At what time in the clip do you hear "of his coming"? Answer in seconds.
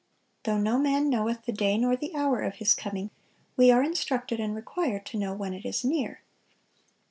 2.41-3.11